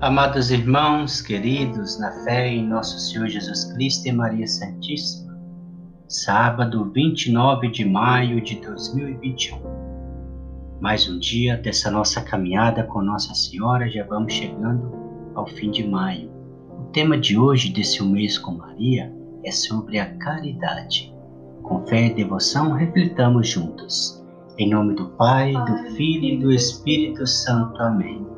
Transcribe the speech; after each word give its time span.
Amados 0.00 0.52
irmãos, 0.52 1.20
queridos, 1.20 1.98
na 1.98 2.12
fé 2.22 2.46
em 2.46 2.64
nosso 2.64 3.00
Senhor 3.00 3.26
Jesus 3.26 3.64
Cristo 3.72 4.06
e 4.06 4.12
Maria 4.12 4.46
Santíssima, 4.46 5.36
sábado 6.06 6.88
29 6.94 7.68
de 7.68 7.84
maio 7.84 8.40
de 8.40 8.60
2021. 8.60 9.58
Mais 10.80 11.10
um 11.10 11.18
dia 11.18 11.56
dessa 11.56 11.90
nossa 11.90 12.22
caminhada 12.22 12.84
com 12.84 13.02
Nossa 13.02 13.34
Senhora, 13.34 13.90
já 13.90 14.04
vamos 14.04 14.34
chegando 14.34 14.94
ao 15.34 15.48
fim 15.48 15.72
de 15.72 15.84
maio. 15.84 16.30
O 16.78 16.84
tema 16.92 17.18
de 17.18 17.36
hoje, 17.36 17.72
desse 17.72 18.00
mês 18.04 18.38
com 18.38 18.52
Maria, 18.52 19.12
é 19.44 19.50
sobre 19.50 19.98
a 19.98 20.16
caridade. 20.18 21.12
Com 21.64 21.84
fé 21.86 22.06
e 22.06 22.14
devoção, 22.14 22.70
reflitamos 22.70 23.48
juntos. 23.48 24.24
Em 24.58 24.70
nome 24.70 24.94
do 24.94 25.08
Pai, 25.16 25.54
do 25.54 25.96
Filho 25.96 26.24
e 26.24 26.38
do 26.38 26.52
Espírito 26.52 27.26
Santo. 27.26 27.82
Amém. 27.82 28.37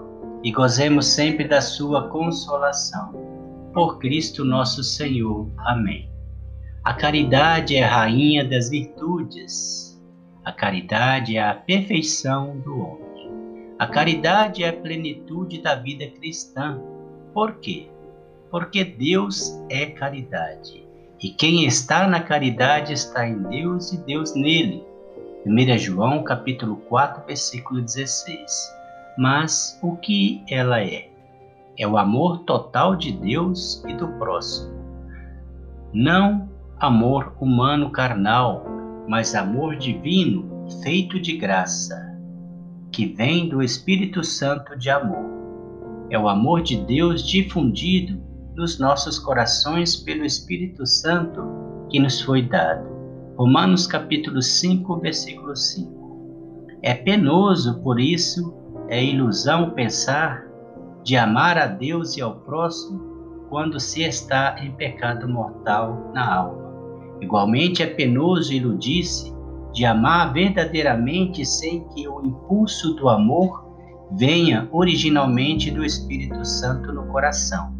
e 0.43 0.51
gozemos 0.51 1.07
sempre 1.07 1.47
da 1.47 1.61
sua 1.61 2.09
consolação. 2.09 3.13
Por 3.73 3.99
Cristo 3.99 4.43
nosso 4.43 4.83
Senhor. 4.83 5.49
Amém. 5.57 6.09
A 6.83 6.93
caridade 6.93 7.75
é 7.75 7.83
a 7.83 7.95
rainha 7.95 8.43
das 8.43 8.69
virtudes. 8.69 10.01
A 10.43 10.51
caridade 10.51 11.37
é 11.37 11.43
a 11.47 11.53
perfeição 11.53 12.57
do 12.59 12.79
homem. 12.79 13.11
A 13.77 13.87
caridade 13.87 14.63
é 14.63 14.69
a 14.69 14.73
plenitude 14.73 15.61
da 15.61 15.75
vida 15.75 16.07
cristã. 16.07 16.79
Por 17.33 17.55
quê? 17.59 17.87
Porque 18.49 18.83
Deus 18.83 19.61
é 19.69 19.85
caridade. 19.85 20.85
E 21.21 21.29
quem 21.29 21.65
está 21.65 22.07
na 22.07 22.19
caridade 22.19 22.93
está 22.93 23.27
em 23.27 23.43
Deus 23.43 23.93
e 23.93 23.97
Deus 23.97 24.33
nele. 24.33 24.83
1 25.45 25.77
João 25.77 26.23
capítulo 26.23 26.77
4, 26.77 27.25
versículo 27.25 27.81
16 27.81 28.80
mas 29.17 29.79
o 29.81 29.95
que 29.97 30.43
ela 30.49 30.81
é? 30.81 31.09
É 31.77 31.87
o 31.87 31.97
amor 31.97 32.39
total 32.39 32.95
de 32.95 33.11
Deus 33.11 33.83
e 33.87 33.93
do 33.93 34.07
próximo. 34.19 34.71
Não 35.93 36.49
amor 36.79 37.35
humano 37.39 37.91
carnal, 37.91 38.65
mas 39.07 39.35
amor 39.35 39.75
divino 39.75 40.67
feito 40.81 41.19
de 41.19 41.37
graça, 41.37 42.17
que 42.91 43.05
vem 43.05 43.49
do 43.49 43.61
Espírito 43.61 44.23
Santo 44.23 44.77
de 44.77 44.89
amor. 44.89 45.29
É 46.09 46.17
o 46.17 46.27
amor 46.27 46.61
de 46.61 46.77
Deus 46.77 47.27
difundido 47.27 48.21
nos 48.55 48.79
nossos 48.79 49.17
corações 49.19 49.95
pelo 49.95 50.25
Espírito 50.25 50.85
Santo 50.85 51.41
que 51.89 51.99
nos 51.99 52.21
foi 52.21 52.41
dado. 52.41 52.89
Romanos 53.37 53.87
capítulo 53.87 54.41
5, 54.41 54.97
versículo 54.99 55.55
5. 55.55 56.01
É 56.81 56.93
penoso, 56.93 57.79
por 57.81 57.99
isso, 57.99 58.53
é 58.91 59.01
ilusão 59.01 59.69
pensar 59.69 60.45
de 61.01 61.15
amar 61.15 61.57
a 61.57 61.65
Deus 61.65 62.17
e 62.17 62.21
ao 62.21 62.41
próximo 62.41 63.47
quando 63.49 63.79
se 63.79 64.03
está 64.03 64.57
em 64.61 64.73
pecado 64.73 65.29
mortal 65.29 66.11
na 66.13 66.35
alma. 66.35 66.61
Igualmente 67.21 67.81
é 67.81 67.87
penoso 67.87 68.51
iludir-se 68.51 69.33
de 69.71 69.85
amar 69.85 70.33
verdadeiramente 70.33 71.45
sem 71.45 71.87
que 71.87 72.05
o 72.05 72.21
impulso 72.21 72.93
do 72.95 73.07
amor 73.07 73.65
venha 74.11 74.67
originalmente 74.73 75.71
do 75.71 75.85
Espírito 75.85 76.43
Santo 76.43 76.91
no 76.91 77.05
coração. 77.07 77.73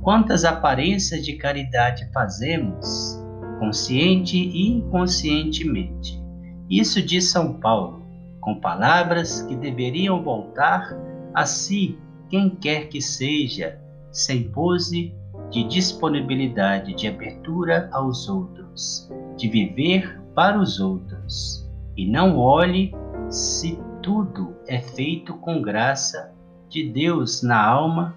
Quantas 0.00 0.44
aparências 0.44 1.24
de 1.24 1.32
caridade 1.32 2.08
fazemos, 2.12 3.20
consciente 3.58 4.36
e 4.38 4.68
inconscientemente. 4.68 6.22
Isso 6.70 7.02
diz 7.02 7.32
São 7.32 7.54
Paulo 7.54 8.01
com 8.42 8.56
palavras 8.56 9.40
que 9.42 9.54
deveriam 9.54 10.20
voltar 10.20 10.94
a 11.32 11.46
si, 11.46 11.96
quem 12.28 12.50
quer 12.50 12.88
que 12.88 13.00
seja, 13.00 13.78
sem 14.10 14.50
pose 14.50 15.14
de 15.48 15.64
disponibilidade, 15.64 16.92
de 16.92 17.06
abertura 17.06 17.88
aos 17.92 18.28
outros, 18.28 19.08
de 19.36 19.48
viver 19.48 20.20
para 20.34 20.58
os 20.58 20.80
outros. 20.80 21.70
E 21.96 22.04
não 22.04 22.36
olhe 22.36 22.92
se 23.28 23.78
tudo 24.02 24.56
é 24.66 24.80
feito 24.80 25.34
com 25.34 25.62
graça 25.62 26.34
de 26.68 26.88
Deus 26.88 27.42
na 27.42 27.64
alma 27.64 28.16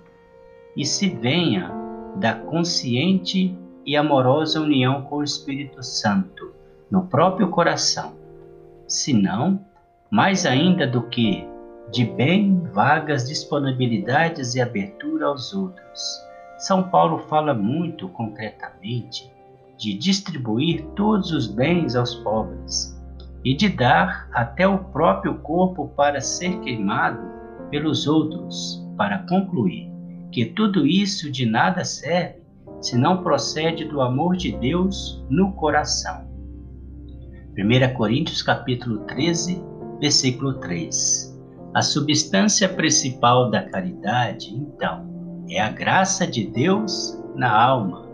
e 0.76 0.86
se 0.86 1.08
venha 1.08 1.72
da 2.16 2.34
consciente 2.34 3.56
e 3.86 3.96
amorosa 3.96 4.60
união 4.60 5.04
com 5.04 5.18
o 5.18 5.24
Espírito 5.24 5.84
Santo 5.84 6.52
no 6.90 7.06
próprio 7.06 7.50
coração. 7.50 8.16
Senão, 8.88 9.64
mais 10.16 10.46
ainda 10.46 10.88
do 10.88 11.02
que 11.10 11.46
de 11.92 12.06
bem 12.06 12.64
vagas 12.74 13.28
disponibilidades 13.28 14.56
e 14.56 14.62
abertura 14.62 15.26
aos 15.26 15.54
outros. 15.54 16.22
São 16.58 16.84
Paulo 16.84 17.20
fala 17.28 17.54
muito 17.54 18.08
concretamente 18.08 19.30
de 19.78 19.94
distribuir 19.94 20.86
todos 20.96 21.34
os 21.34 21.48
bens 21.48 21.98
aos 21.98 22.16
pobres 22.16 22.98
e 23.44 23.54
de 23.54 23.68
dar 23.68 24.30
até 24.32 24.66
o 24.66 24.86
próprio 24.86 25.38
corpo 25.40 25.90
para 25.98 26.22
ser 26.22 26.62
queimado 26.62 27.20
pelos 27.70 28.08
outros, 28.08 28.88
para 28.96 29.20
concluir 29.28 29.92
que 30.32 30.46
tudo 30.46 30.88
isso 30.88 31.30
de 31.30 31.46
nada 31.46 31.84
serve 31.84 32.42
se 32.80 32.98
não 32.98 33.22
procede 33.22 33.84
do 33.84 34.00
amor 34.00 34.38
de 34.38 34.54
Deus 34.54 35.22
no 35.30 35.52
coração. 35.52 36.26
1 37.58 37.94
Coríntios 37.96 38.42
capítulo 38.42 39.00
13, 39.00 39.75
versículo 40.00 40.54
3. 40.60 41.36
A 41.74 41.82
substância 41.82 42.70
principal 42.70 43.50
da 43.50 43.64
caridade, 43.64 44.54
então, 44.56 45.06
é 45.50 45.60
a 45.60 45.70
graça 45.70 46.26
de 46.26 46.46
Deus 46.48 47.22
na 47.36 47.52
alma, 47.52 48.08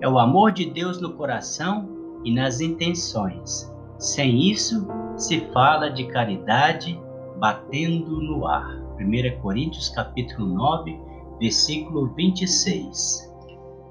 é 0.00 0.08
o 0.08 0.18
amor 0.18 0.52
de 0.52 0.70
Deus 0.70 1.00
no 1.00 1.14
coração 1.14 1.88
e 2.24 2.32
nas 2.32 2.60
intenções. 2.60 3.72
Sem 3.98 4.50
isso, 4.50 4.86
se 5.16 5.40
fala 5.52 5.88
de 5.88 6.06
caridade 6.08 7.00
batendo 7.38 8.20
no 8.20 8.46
ar. 8.46 8.84
1 9.00 9.40
Coríntios 9.40 9.88
capítulo 9.90 10.46
9, 10.54 10.98
versículo 11.38 12.12
26. 12.14 13.32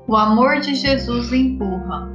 O 0.08 0.16
amor 0.16 0.60
de 0.60 0.76
Jesus 0.76 1.32
empurra. 1.32 2.10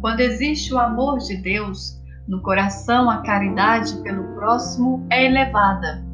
Quando 0.00 0.20
existe 0.20 0.72
o 0.72 0.78
amor 0.78 1.18
de 1.18 1.36
Deus, 1.36 1.99
no 2.30 2.40
coração, 2.40 3.10
a 3.10 3.22
caridade 3.22 4.00
pelo 4.02 4.22
próximo 4.36 5.04
é 5.10 5.26
elevada, 5.26 6.06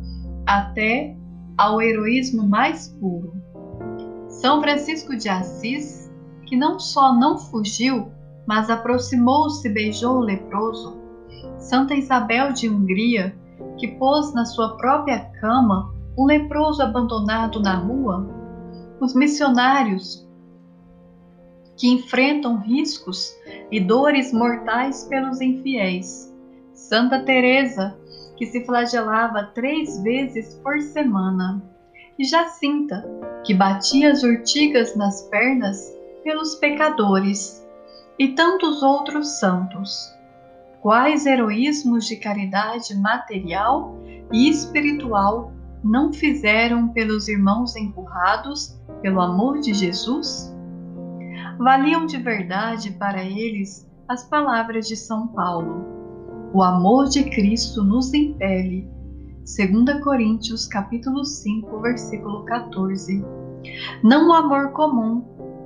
até 0.46 1.14
ao 1.58 1.82
heroísmo 1.82 2.48
mais 2.48 2.88
puro. 2.88 3.34
São 4.26 4.62
Francisco 4.62 5.14
de 5.14 5.28
Assis, 5.28 6.10
que 6.46 6.56
não 6.56 6.80
só 6.80 7.14
não 7.14 7.36
fugiu, 7.36 8.10
mas 8.46 8.70
aproximou-se 8.70 9.68
e 9.68 9.70
beijou 9.70 10.16
o 10.16 10.20
leproso. 10.20 10.96
Santa 11.58 11.94
Isabel 11.94 12.54
de 12.54 12.66
Hungria, 12.66 13.36
que 13.76 13.86
pôs 13.86 14.32
na 14.32 14.46
sua 14.46 14.74
própria 14.78 15.18
cama 15.38 15.94
um 16.16 16.24
leproso 16.24 16.82
abandonado 16.82 17.60
na 17.60 17.76
rua. 17.76 18.26
Os 18.98 19.14
missionários 19.14 20.26
que 21.76 21.88
enfrentam 21.88 22.56
riscos 22.56 23.36
e 23.70 23.80
dores 23.80 24.32
mortais 24.32 25.04
pelos 25.04 25.40
infiéis. 25.40 26.32
Santa 26.72 27.20
Teresa, 27.20 27.96
que 28.36 28.46
se 28.46 28.64
flagelava 28.64 29.50
três 29.54 30.02
vezes 30.02 30.54
por 30.62 30.80
semana. 30.80 31.62
E 32.18 32.24
Jacinta, 32.24 33.04
que 33.44 33.54
batia 33.54 34.12
as 34.12 34.22
urtigas 34.22 34.96
nas 34.96 35.22
pernas 35.22 35.94
pelos 36.22 36.54
pecadores. 36.56 37.64
E 38.18 38.28
tantos 38.28 38.82
outros 38.82 39.38
santos. 39.38 40.14
Quais 40.80 41.26
heroísmos 41.26 42.06
de 42.06 42.16
caridade 42.16 42.94
material 42.94 43.98
e 44.32 44.48
espiritual 44.48 45.52
não 45.82 46.12
fizeram 46.12 46.88
pelos 46.88 47.28
irmãos 47.28 47.76
empurrados 47.76 48.78
pelo 49.02 49.20
amor 49.20 49.60
de 49.60 49.74
Jesus? 49.74 50.55
Valiam 51.58 52.06
de 52.06 52.18
verdade 52.18 52.92
para 52.92 53.22
eles 53.22 53.88
as 54.08 54.24
palavras 54.24 54.86
de 54.86 54.96
São 54.96 55.28
Paulo. 55.28 55.84
O 56.52 56.62
amor 56.62 57.08
de 57.08 57.24
Cristo 57.24 57.82
nos 57.82 58.12
impele. 58.14 58.88
2 59.38 60.02
Coríntios 60.02 60.66
capítulo 60.66 61.24
5, 61.24 61.80
versículo 61.80 62.44
14. 62.44 63.24
Não 64.02 64.28
o 64.28 64.32
amor 64.32 64.72
comum, 64.72 65.24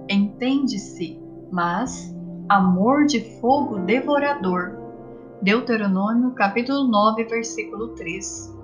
entende-se, 0.09 1.21
mas 1.51 2.15
amor 2.49 3.07
de 3.07 3.21
fogo 3.41 3.79
devorador. 3.81 4.79
Deuteronômio 5.43 6.33
capítulo 6.33 6.85
9, 6.85 7.25
versículo 7.25 7.89
3. 7.95 8.57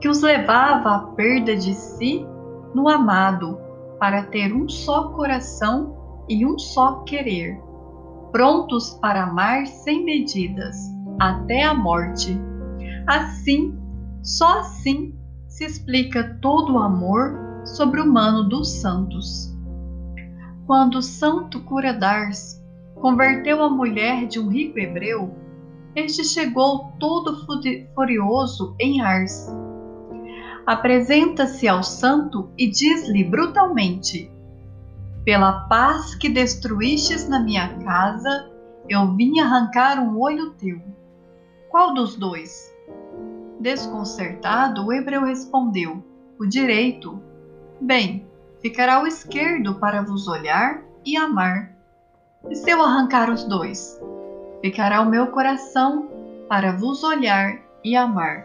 Que 0.00 0.08
os 0.08 0.22
levava 0.22 0.96
à 0.96 0.98
perda 1.00 1.56
de 1.56 1.74
si 1.74 2.26
no 2.74 2.88
amado, 2.88 3.58
para 3.98 4.24
ter 4.24 4.52
um 4.52 4.68
só 4.68 5.10
coração 5.10 6.01
e 6.28 6.46
um 6.46 6.58
só 6.58 7.00
querer, 7.04 7.60
prontos 8.30 8.90
para 9.00 9.24
amar 9.24 9.66
sem 9.66 10.04
medidas, 10.04 10.76
até 11.18 11.62
a 11.62 11.74
morte. 11.74 12.38
Assim, 13.06 13.78
só 14.22 14.60
assim 14.60 15.14
se 15.46 15.64
explica 15.64 16.38
todo 16.40 16.74
o 16.74 16.78
amor 16.78 17.62
sobre-humano 17.64 18.48
dos 18.48 18.70
santos. 18.70 19.54
Quando 20.66 20.96
o 20.96 21.02
santo 21.02 21.60
cura 21.60 21.92
Dars 21.92 22.62
converteu 22.94 23.62
a 23.62 23.68
mulher 23.68 24.26
de 24.26 24.38
um 24.38 24.48
rico 24.48 24.78
hebreu, 24.78 25.36
este 25.94 26.24
chegou 26.24 26.92
todo 26.98 27.46
furioso 27.94 28.74
em 28.80 29.02
Ars. 29.02 29.46
Apresenta-se 30.66 31.68
ao 31.68 31.82
santo 31.82 32.50
e 32.56 32.70
diz-lhe 32.70 33.24
brutalmente: 33.24 34.31
Pela 35.24 35.52
paz 35.68 36.16
que 36.16 36.28
destruístes 36.28 37.28
na 37.28 37.38
minha 37.38 37.78
casa, 37.78 38.50
eu 38.88 39.14
vim 39.14 39.38
arrancar 39.38 40.00
um 40.00 40.20
olho 40.20 40.50
teu. 40.54 40.82
Qual 41.70 41.94
dos 41.94 42.16
dois? 42.16 42.74
Desconcertado, 43.60 44.84
o 44.84 44.92
hebreu 44.92 45.24
respondeu: 45.24 46.02
O 46.40 46.44
direito. 46.44 47.22
Bem, 47.80 48.26
ficará 48.60 49.00
o 49.00 49.06
esquerdo 49.06 49.76
para 49.76 50.02
vos 50.02 50.26
olhar 50.26 50.82
e 51.04 51.16
amar. 51.16 51.70
E 52.50 52.56
se 52.56 52.70
eu 52.70 52.82
arrancar 52.82 53.30
os 53.30 53.44
dois? 53.44 54.00
Ficará 54.60 55.02
o 55.02 55.08
meu 55.08 55.28
coração 55.28 56.08
para 56.48 56.72
vos 56.72 57.04
olhar 57.04 57.60
e 57.84 57.94
amar. 57.94 58.44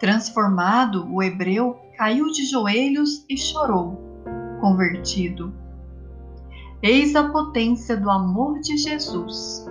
Transformado, 0.00 1.06
o 1.12 1.22
hebreu 1.22 1.78
caiu 1.98 2.32
de 2.32 2.46
joelhos 2.46 3.26
e 3.28 3.36
chorou, 3.36 4.00
convertido. 4.58 5.65
Eis 6.82 7.16
a 7.16 7.30
potência 7.30 7.96
do 7.96 8.10
amor 8.10 8.60
de 8.60 8.76
Jesus. 8.76 9.66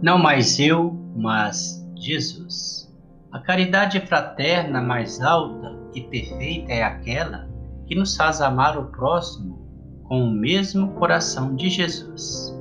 Não 0.00 0.18
mais 0.18 0.58
eu, 0.58 0.98
mas 1.14 1.86
Jesus. 1.94 2.90
A 3.30 3.38
caridade 3.38 4.00
fraterna 4.00 4.80
mais 4.80 5.20
alta 5.20 5.78
e 5.94 6.00
perfeita 6.00 6.72
é 6.72 6.82
aquela 6.82 7.46
que 7.86 7.94
nos 7.94 8.16
faz 8.16 8.40
amar 8.40 8.78
o 8.78 8.86
próximo 8.86 9.60
com 10.04 10.24
o 10.24 10.30
mesmo 10.30 10.92
coração 10.94 11.54
de 11.54 11.68
Jesus. 11.68 12.58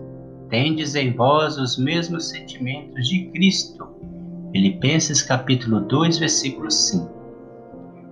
Tendes 0.50 0.95
em 0.95 1.13
vós 1.13 1.57
os 1.57 1.78
mesmos 1.78 2.28
sentimentos 2.28 3.07
de 3.07 3.28
Cristo. 3.31 3.88
Filipenses 4.51 5.22
capítulo 5.22 5.80
2, 5.80 6.18
versículo 6.18 6.69
5. 6.69 7.10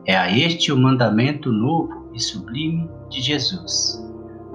É 0.06 0.16
a 0.16 0.32
este 0.32 0.72
o 0.72 0.78
mandamento 0.78 1.52
novo 1.52 2.10
e 2.14 2.20
sublime 2.22 2.90
de 3.10 3.22
Jesus. 3.22 4.02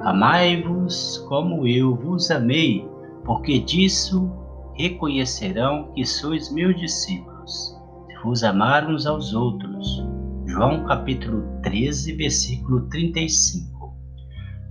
Amai-vos 0.05 1.25
como 1.31 1.67
eu 1.67 1.97
vos 1.97 2.31
amei, 2.31 2.87
porque 3.25 3.59
disso 3.59 4.31
reconhecerão 4.75 5.91
que 5.95 6.05
sois 6.05 6.53
meus 6.53 6.79
discípulos, 6.79 7.75
se 8.07 8.23
vos 8.23 8.45
amar 8.45 8.87
uns 8.87 9.07
aos 9.07 9.33
outros. 9.33 10.05
João 10.45 10.85
capítulo 10.85 11.43
13, 11.63 12.17
versículo 12.17 12.83
35. 12.91 13.95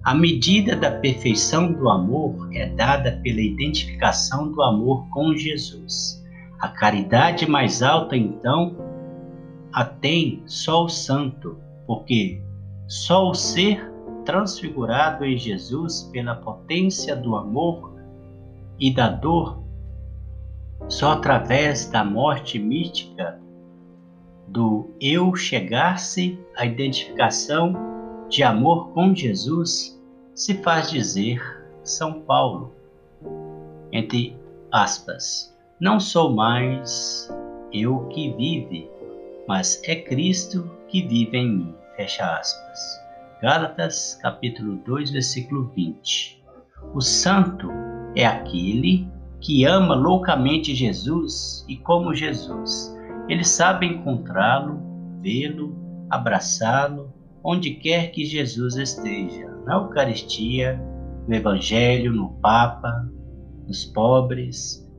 A 0.03 0.13
medida 0.13 0.75
da 0.75 0.91
perfeição 0.91 1.73
do 1.73 1.89
amor 1.89 2.49
é 2.53 2.67
dada 2.67 3.19
pela 3.23 3.41
identificação 3.41 4.51
do 4.51 4.61
amor 4.61 5.09
com 5.09 5.35
Jesus. 5.35 6.23
A 6.59 6.67
caridade 6.67 7.49
mais 7.49 7.81
alta, 7.81 8.15
então, 8.15 8.77
a 9.71 9.83
tem 9.83 10.43
só 10.45 10.85
o 10.85 10.89
santo, 10.89 11.57
porque 11.87 12.39
só 12.87 13.31
o 13.31 13.33
ser 13.33 13.92
transfigurado 14.23 15.23
em 15.25 15.37
Jesus 15.37 16.09
pela 16.11 16.35
potência 16.35 17.15
do 17.15 17.35
amor 17.35 17.93
e 18.79 18.93
da 18.93 19.09
dor, 19.09 19.63
só 20.87 21.13
através 21.13 21.89
da 21.89 22.03
morte 22.03 22.59
mística 22.59 23.39
do 24.47 24.89
eu 24.99 25.35
chegar-se 25.35 26.39
à 26.55 26.65
identificação 26.65 27.73
de 28.29 28.43
amor 28.43 28.89
com 28.89 29.15
Jesus 29.15 29.99
se 30.35 30.55
faz 30.55 30.89
dizer 30.89 31.41
São 31.83 32.21
Paulo, 32.21 32.73
entre 33.91 34.37
aspas, 34.71 35.55
não 35.79 35.99
sou 35.99 36.33
mais 36.33 37.29
eu 37.71 38.07
que 38.07 38.33
vive, 38.33 38.89
mas 39.47 39.81
é 39.85 39.95
Cristo 39.95 40.69
que 40.87 41.01
vive 41.07 41.37
em 41.37 41.57
mim, 41.57 41.75
fecha 41.95 42.37
aspas. 42.37 43.02
Gálatas 43.43 44.17
capítulo 44.21 44.77
2, 44.85 45.11
versículo 45.11 45.69
20. 45.75 46.41
O 46.93 47.01
santo 47.01 47.69
é 48.15 48.25
aquele 48.25 49.05
que 49.41 49.65
ama 49.65 49.95
loucamente 49.95 50.73
Jesus 50.73 51.65
e 51.67 51.75
como 51.75 52.15
Jesus. 52.15 52.97
Ele 53.27 53.43
sabe 53.43 53.85
encontrá-lo, 53.85 54.79
vê-lo, 55.19 55.75
abraçá-lo, 56.09 57.11
onde 57.43 57.71
quer 57.71 58.11
que 58.11 58.23
Jesus 58.23 58.77
esteja, 58.77 59.49
na 59.65 59.73
Eucaristia, 59.73 60.81
no 61.27 61.35
Evangelho, 61.35 62.13
no 62.13 62.29
Papa, 62.35 63.11
nos 63.67 63.83
pobres, 63.83 64.89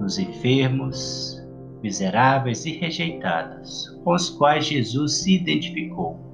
nos 0.00 0.16
enfermos, 0.16 1.44
miseráveis 1.82 2.64
e 2.66 2.70
rejeitados, 2.78 4.00
com 4.04 4.14
os 4.14 4.30
quais 4.30 4.64
Jesus 4.64 5.24
se 5.24 5.34
identificou. 5.34 6.33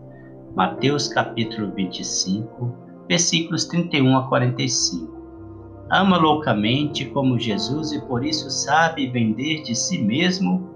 Mateus 0.56 1.06
capítulo 1.06 1.72
25, 1.76 2.74
versículos 3.08 3.66
31 3.66 4.16
a 4.16 4.28
45. 4.28 5.08
Ama 5.92 6.16
loucamente 6.16 7.04
como 7.06 7.38
Jesus 7.38 7.92
e 7.92 8.00
por 8.00 8.24
isso 8.24 8.50
sabe 8.50 9.06
vender 9.06 9.62
de 9.62 9.76
si 9.76 10.02
mesmo 10.02 10.68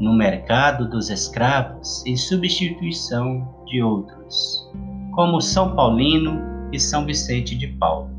no 0.00 0.14
mercado 0.16 0.88
dos 0.88 1.10
escravos 1.10 2.04
em 2.06 2.16
substituição 2.16 3.46
de 3.66 3.82
outros, 3.82 4.70
como 5.12 5.42
São 5.42 5.76
Paulino 5.76 6.40
e 6.72 6.80
São 6.80 7.04
Vicente 7.04 7.54
de 7.54 7.66
Paulo. 7.66 8.10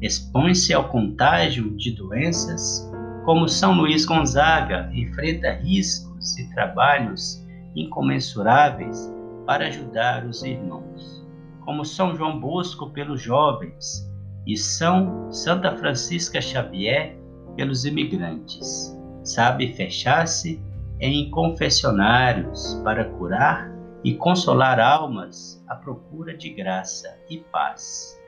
Expõe-se 0.00 0.72
ao 0.72 0.88
contágio 0.88 1.76
de 1.76 1.90
doenças, 1.90 2.88
como 3.24 3.48
São 3.48 3.74
Luís 3.74 4.06
Gonzaga 4.06 4.88
enfrenta 4.94 5.52
riscos 5.54 6.38
e 6.38 6.48
trabalhos 6.54 7.44
incomensuráveis 7.74 9.12
para 9.50 9.66
ajudar 9.66 10.24
os 10.24 10.44
irmãos, 10.44 11.26
como 11.64 11.84
São 11.84 12.14
João 12.14 12.38
Bosco 12.38 12.88
pelos 12.90 13.20
jovens 13.20 14.08
e 14.46 14.56
São 14.56 15.28
Santa 15.32 15.76
Francisca 15.76 16.40
Xavier 16.40 17.18
pelos 17.56 17.84
imigrantes. 17.84 18.96
Sabe 19.24 19.74
fechar-se 19.74 20.62
em 21.00 21.28
confessionários 21.32 22.80
para 22.84 23.06
curar 23.06 23.68
e 24.04 24.14
consolar 24.14 24.78
almas 24.78 25.60
à 25.66 25.74
procura 25.74 26.36
de 26.36 26.50
graça 26.50 27.18
e 27.28 27.38
paz, 27.38 28.22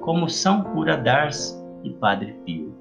como 0.00 0.28
São 0.28 0.62
Cura 0.62 0.96
Dars 0.96 1.60
e 1.82 1.90
Padre 1.90 2.34
Pio. 2.46 2.72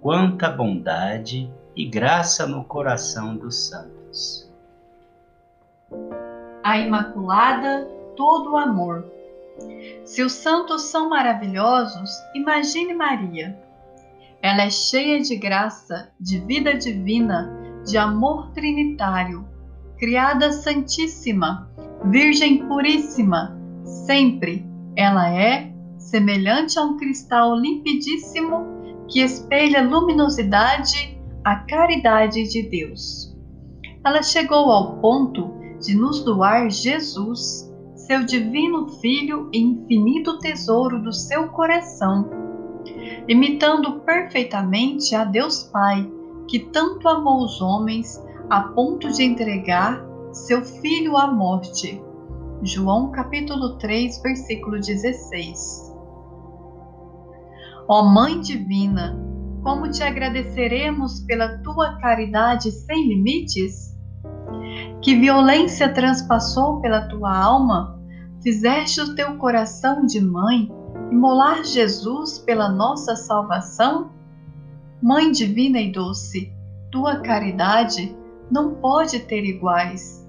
Quanta 0.00 0.50
bondade 0.50 1.48
e 1.76 1.86
graça 1.86 2.48
no 2.48 2.64
coração 2.64 3.36
dos 3.36 3.68
santos. 3.68 4.47
A 6.68 6.76
Imaculada, 6.76 7.88
todo 8.14 8.52
o 8.52 8.56
amor. 8.58 9.10
Se 10.04 10.22
os 10.22 10.32
santos 10.32 10.82
são 10.82 11.08
maravilhosos, 11.08 12.10
imagine 12.34 12.92
Maria. 12.92 13.58
Ela 14.42 14.64
é 14.64 14.70
cheia 14.70 15.18
de 15.18 15.34
graça, 15.34 16.12
de 16.20 16.38
vida 16.40 16.74
divina 16.74 17.50
de 17.86 17.96
amor 17.96 18.50
trinitário, 18.50 19.48
criada 19.96 20.52
santíssima, 20.52 21.70
virgem 22.04 22.68
puríssima, 22.68 23.58
sempre 24.06 24.68
ela 24.94 25.32
é 25.32 25.72
semelhante 25.96 26.78
a 26.78 26.82
um 26.82 26.98
cristal 26.98 27.56
limpidíssimo 27.56 29.06
que 29.08 29.20
espelha 29.20 29.82
luminosidade 29.82 31.18
a 31.42 31.56
caridade 31.60 32.42
de 32.46 32.68
Deus. 32.68 33.34
Ela 34.04 34.22
chegou 34.22 34.70
ao 34.70 34.98
ponto 34.98 35.57
de 35.80 35.94
nos 35.94 36.22
doar 36.24 36.70
Jesus, 36.70 37.72
seu 37.94 38.24
divino 38.24 38.88
Filho 39.00 39.48
e 39.52 39.58
infinito 39.58 40.38
tesouro 40.38 41.02
do 41.02 41.12
seu 41.12 41.48
coração, 41.48 42.28
imitando 43.28 44.00
perfeitamente 44.00 45.14
a 45.14 45.24
Deus 45.24 45.64
Pai 45.64 46.10
que 46.48 46.58
tanto 46.58 47.06
amou 47.08 47.44
os 47.44 47.60
homens 47.60 48.22
a 48.48 48.62
ponto 48.62 49.12
de 49.12 49.22
entregar 49.22 50.02
seu 50.32 50.64
filho 50.64 51.16
à 51.16 51.26
morte. 51.30 52.02
João 52.62 53.10
capítulo 53.10 53.76
3, 53.78 54.20
versículo 54.22 54.80
16. 54.80 55.94
Ó 57.86 58.02
Mãe 58.04 58.40
Divina, 58.40 59.18
como 59.62 59.90
te 59.90 60.02
agradeceremos 60.02 61.20
pela 61.20 61.58
tua 61.58 61.98
caridade 61.98 62.70
sem 62.70 63.08
limites? 63.08 63.87
Que 65.08 65.14
violência 65.14 65.88
transpassou 65.88 66.82
pela 66.82 67.08
tua 67.08 67.34
alma? 67.34 67.98
Fizeste 68.42 69.00
o 69.00 69.14
teu 69.14 69.38
coração 69.38 70.04
de 70.04 70.20
mãe 70.20 70.70
imolar 71.10 71.64
Jesus 71.64 72.38
pela 72.40 72.68
nossa 72.68 73.16
salvação? 73.16 74.12
Mãe 75.02 75.32
divina 75.32 75.80
e 75.80 75.90
doce, 75.90 76.52
tua 76.92 77.20
caridade 77.20 78.14
não 78.50 78.74
pode 78.74 79.20
ter 79.20 79.46
iguais. 79.46 80.28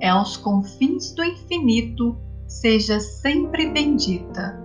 É 0.00 0.08
aos 0.08 0.36
confins 0.36 1.14
do 1.14 1.22
infinito, 1.22 2.18
seja 2.48 2.98
sempre 2.98 3.70
bendita. 3.70 4.60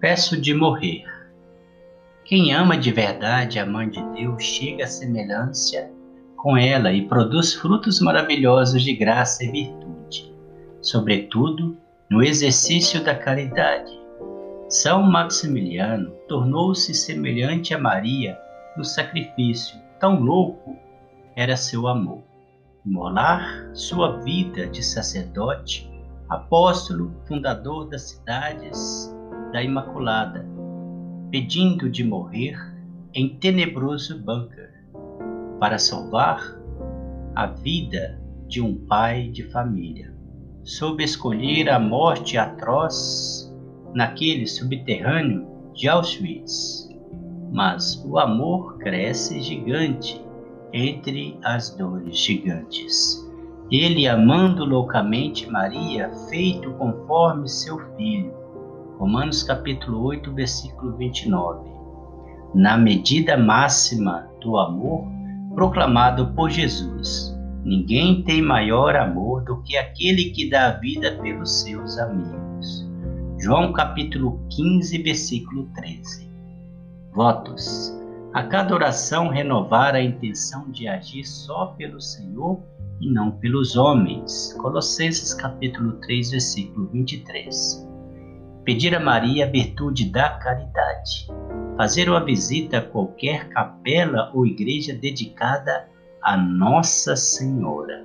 Peço 0.00 0.40
de 0.40 0.52
morrer. 0.52 1.04
Quem 2.24 2.52
ama 2.52 2.76
de 2.76 2.90
verdade 2.90 3.60
a 3.60 3.64
Mãe 3.64 3.88
de 3.88 4.02
Deus 4.06 4.42
chega 4.42 4.82
à 4.82 4.88
semelhança 4.88 5.93
com 6.44 6.58
ela 6.58 6.92
e 6.92 7.08
produz 7.08 7.54
frutos 7.54 8.00
maravilhosos 8.00 8.82
de 8.82 8.94
graça 8.94 9.42
e 9.42 9.50
virtude, 9.50 10.30
sobretudo 10.82 11.74
no 12.10 12.22
exercício 12.22 13.02
da 13.02 13.14
caridade. 13.14 13.90
São 14.68 15.02
Maximiliano 15.02 16.10
tornou-se 16.28 16.92
semelhante 16.92 17.72
a 17.72 17.78
Maria 17.78 18.38
no 18.76 18.84
sacrifício, 18.84 19.80
tão 19.98 20.20
louco 20.20 20.76
era 21.34 21.56
seu 21.56 21.88
amor. 21.88 22.22
Imolar 22.84 23.70
sua 23.72 24.20
vida 24.20 24.66
de 24.66 24.82
sacerdote, 24.82 25.90
apóstolo, 26.28 27.10
fundador 27.26 27.88
das 27.88 28.10
cidades 28.10 29.10
da 29.50 29.62
Imaculada, 29.62 30.44
pedindo 31.30 31.88
de 31.88 32.04
morrer 32.04 32.54
em 33.14 33.30
tenebroso 33.30 34.18
bunker 34.18 34.73
para 35.64 35.78
salvar 35.78 36.60
a 37.34 37.46
vida 37.46 38.20
de 38.46 38.60
um 38.60 38.74
pai 38.86 39.30
de 39.30 39.44
família 39.44 40.14
soube 40.62 41.02
escolher 41.02 41.70
a 41.70 41.78
morte 41.78 42.36
atroz 42.36 43.50
naquele 43.94 44.46
subterrâneo 44.46 45.46
de 45.72 45.88
Auschwitz. 45.88 46.86
Mas 47.50 48.04
o 48.04 48.18
amor 48.18 48.76
cresce 48.76 49.40
gigante 49.40 50.22
entre 50.70 51.38
as 51.42 51.74
dores 51.74 52.18
gigantes. 52.18 53.26
Ele 53.70 54.06
amando 54.06 54.66
loucamente 54.66 55.50
Maria, 55.50 56.10
feito 56.28 56.72
conforme 56.72 57.48
seu 57.48 57.78
filho. 57.96 58.34
Romanos 58.98 59.42
capítulo 59.42 60.04
8, 60.08 60.30
versículo 60.30 60.94
29. 60.98 61.70
Na 62.54 62.76
medida 62.76 63.38
máxima 63.38 64.28
do 64.42 64.58
amor 64.58 65.13
proclamado 65.54 66.28
por 66.34 66.50
Jesus 66.50 67.34
Ninguém 67.64 68.22
tem 68.22 68.42
maior 68.42 68.94
amor 68.94 69.42
do 69.42 69.62
que 69.62 69.74
aquele 69.74 70.26
que 70.32 70.50
dá 70.50 70.66
a 70.66 70.72
vida 70.72 71.12
pelos 71.22 71.62
seus 71.62 71.96
amigos. 71.96 72.86
João 73.38 73.72
capítulo 73.72 74.38
15, 74.50 74.98
versículo 74.98 75.66
13. 75.74 76.28
Votos. 77.14 77.90
A 78.34 78.42
cada 78.42 78.74
oração 78.74 79.28
renovar 79.28 79.94
a 79.94 80.02
intenção 80.02 80.70
de 80.70 80.86
agir 80.86 81.24
só 81.24 81.68
pelo 81.68 82.02
Senhor 82.02 82.60
e 83.00 83.10
não 83.10 83.30
pelos 83.30 83.76
homens. 83.76 84.54
Colossenses 84.60 85.32
capítulo 85.32 85.92
3, 86.02 86.32
versículo 86.32 86.86
23. 86.88 87.88
Pedir 88.62 88.94
a 88.94 89.00
Maria 89.00 89.46
a 89.46 89.50
virtude 89.50 90.10
da 90.10 90.36
caridade. 90.36 91.28
Fazer 91.76 92.08
uma 92.08 92.24
visita 92.24 92.78
a 92.78 92.80
qualquer 92.80 93.48
capela 93.48 94.30
ou 94.32 94.46
igreja 94.46 94.94
dedicada 94.94 95.88
a 96.22 96.36
Nossa 96.36 97.16
Senhora. 97.16 98.04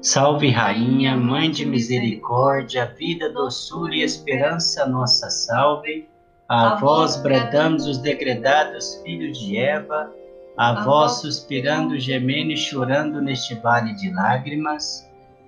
Salve, 0.00 0.48
Rainha, 0.48 1.16
Mãe 1.16 1.50
de 1.50 1.66
Misericórdia, 1.66 2.86
vida, 2.98 3.30
doçura 3.30 3.94
e 3.94 4.02
esperança, 4.02 4.86
nossa 4.86 5.28
salve. 5.28 6.08
A 6.48 6.76
vós 6.76 7.16
bradamos 7.16 7.86
os 7.86 7.98
degredados 7.98 8.94
filhos 9.02 9.38
de 9.38 9.58
Eva, 9.58 10.10
a 10.56 10.82
vós 10.82 11.20
suspirando, 11.20 11.98
gemendo 11.98 12.52
e 12.52 12.56
chorando 12.56 13.20
neste 13.20 13.54
vale 13.56 13.92
de 13.96 14.10
lágrimas. 14.14 15.05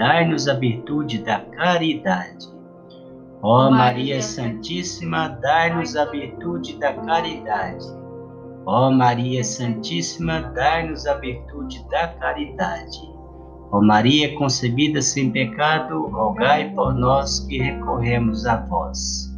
dai-nos 0.00 0.48
a 0.48 0.54
virtude 0.54 1.18
da 1.18 1.40
caridade. 1.40 2.48
Ó 3.42 3.70
Maria 3.70 4.22
Santíssima, 4.22 5.28
dai-nos 5.42 5.94
a 5.94 6.06
virtude 6.06 6.78
da 6.78 6.94
caridade. 6.94 7.84
Ó 8.64 8.90
Maria 8.90 9.44
Santíssima, 9.44 10.40
dai-nos 10.54 11.06
a 11.06 11.18
virtude 11.18 11.86
da 11.90 12.08
caridade. 12.14 12.98
Ó 13.72 13.82
Maria 13.82 14.34
concebida 14.38 15.02
sem 15.02 15.30
pecado, 15.30 16.06
rogai 16.06 16.70
por 16.74 16.94
nós 16.94 17.40
que 17.40 17.58
recorremos 17.58 18.46
a 18.46 18.56
vós. 18.56 19.30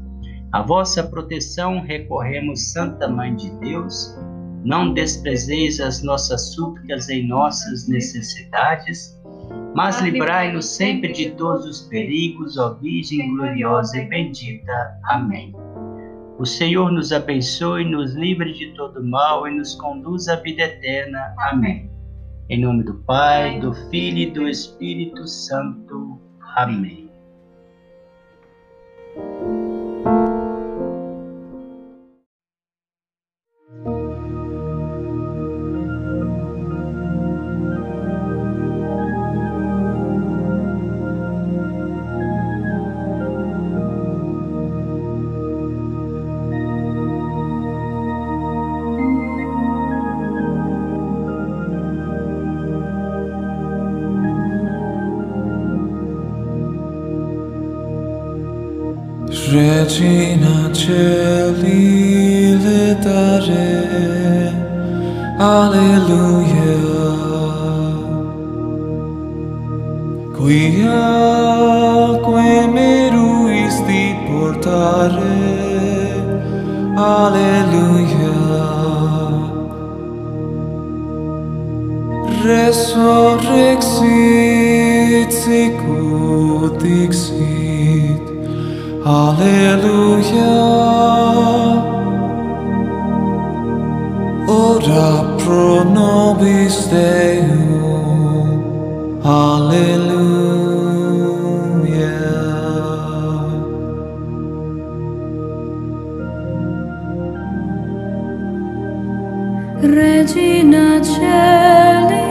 A 0.52 0.62
vossa 0.62 1.02
proteção 1.02 1.80
recorremos, 1.80 2.72
Santa 2.72 3.08
Mãe 3.08 3.34
de 3.34 3.50
Deus. 3.58 4.16
Não 4.64 4.94
desprezeis 4.94 5.80
as 5.80 6.04
nossas 6.04 6.54
súplicas 6.54 7.08
em 7.08 7.26
nossas 7.26 7.88
necessidades, 7.88 9.20
mas 9.74 10.00
livrai-nos 10.00 10.66
sempre 10.66 11.12
de 11.12 11.30
todos 11.30 11.64
os 11.66 11.80
perigos, 11.82 12.58
ó 12.58 12.74
Virgem 12.74 13.34
gloriosa 13.34 13.98
e 13.98 14.06
bendita. 14.06 14.98
Amém. 15.04 15.54
O 16.38 16.44
Senhor 16.44 16.90
nos 16.90 17.12
abençoe, 17.12 17.84
nos 17.84 18.14
livre 18.14 18.52
de 18.52 18.74
todo 18.74 19.02
mal 19.04 19.46
e 19.46 19.54
nos 19.54 19.74
conduz 19.74 20.28
à 20.28 20.36
vida 20.36 20.62
eterna. 20.62 21.34
Amém. 21.38 21.90
Em 22.48 22.60
nome 22.60 22.82
do 22.84 22.94
Pai, 22.94 23.60
do 23.60 23.72
Filho 23.90 24.18
e 24.18 24.30
do 24.30 24.48
Espírito 24.48 25.26
Santo. 25.26 26.20
Amém. 26.56 27.08
regina 59.52 60.72
celi 60.72 62.56
letare 62.56 64.52
alleluia. 65.38 66.80
Quia 70.36 71.04
quae 72.24 72.60
meruisti 72.76 74.02
portare. 74.26 75.40
Alleluia. 76.96 78.36
Resurrexit 82.44 85.30
sicut 85.30 86.74
dixit. 86.82 88.31
Alleluia. 89.04 90.46
Ora 94.46 95.34
pro 95.42 95.82
nobis 95.82 96.86
Deum. 96.86 98.62
Alleluia. 99.24 100.22
Regina 109.80 111.00
cieli 111.02 112.22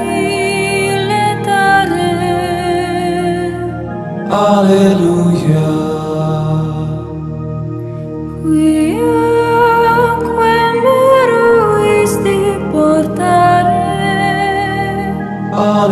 letare. 1.09 2.15
Alleluia. 4.29 5.80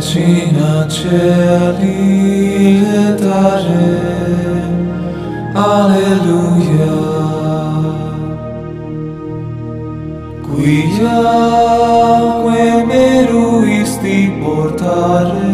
vecina 0.00 0.86
celi 0.88 1.92
e 2.80 3.14
dare 3.20 3.92
alleluia 5.52 6.96
Quia 10.42 11.20
que 12.42 12.64
meruisti 12.86 14.18
portare. 14.40 15.52